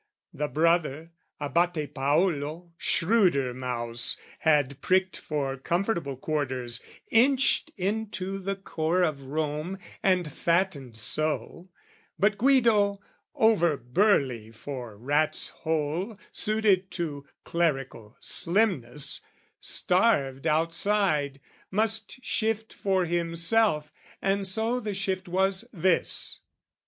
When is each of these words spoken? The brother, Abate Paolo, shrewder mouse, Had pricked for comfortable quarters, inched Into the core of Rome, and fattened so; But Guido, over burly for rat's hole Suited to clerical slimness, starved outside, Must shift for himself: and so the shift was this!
The 0.33 0.47
brother, 0.47 1.11
Abate 1.39 1.93
Paolo, 1.93 2.71
shrewder 2.75 3.53
mouse, 3.53 4.17
Had 4.39 4.81
pricked 4.81 5.15
for 5.17 5.57
comfortable 5.57 6.17
quarters, 6.17 6.81
inched 7.11 7.69
Into 7.77 8.39
the 8.39 8.55
core 8.55 9.03
of 9.03 9.21
Rome, 9.25 9.77
and 10.01 10.31
fattened 10.31 10.97
so; 10.97 11.69
But 12.17 12.39
Guido, 12.39 12.99
over 13.35 13.77
burly 13.77 14.49
for 14.49 14.97
rat's 14.97 15.49
hole 15.49 16.17
Suited 16.31 16.89
to 16.93 17.27
clerical 17.43 18.17
slimness, 18.19 19.21
starved 19.59 20.47
outside, 20.47 21.39
Must 21.69 22.11
shift 22.25 22.73
for 22.73 23.05
himself: 23.05 23.91
and 24.19 24.47
so 24.47 24.79
the 24.79 24.95
shift 24.95 25.27
was 25.27 25.69
this! 25.71 26.39